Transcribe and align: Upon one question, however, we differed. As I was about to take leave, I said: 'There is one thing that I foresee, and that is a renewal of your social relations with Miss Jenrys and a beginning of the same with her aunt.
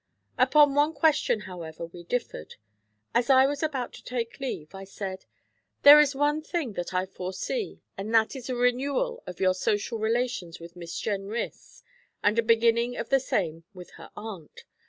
Upon 0.39 0.73
one 0.73 0.93
question, 0.95 1.41
however, 1.41 1.85
we 1.85 2.03
differed. 2.03 2.55
As 3.13 3.29
I 3.29 3.45
was 3.45 3.61
about 3.61 3.93
to 3.93 4.03
take 4.03 4.39
leave, 4.39 4.73
I 4.73 4.83
said: 4.83 5.25
'There 5.83 5.99
is 5.99 6.15
one 6.15 6.41
thing 6.41 6.73
that 6.73 6.91
I 6.91 7.05
foresee, 7.05 7.83
and 7.99 8.11
that 8.15 8.35
is 8.35 8.49
a 8.49 8.55
renewal 8.55 9.21
of 9.27 9.39
your 9.39 9.53
social 9.53 9.99
relations 9.99 10.59
with 10.59 10.75
Miss 10.75 10.99
Jenrys 10.99 11.83
and 12.23 12.39
a 12.39 12.41
beginning 12.41 12.97
of 12.97 13.09
the 13.09 13.19
same 13.19 13.63
with 13.75 13.91
her 13.97 14.09
aunt. 14.17 14.63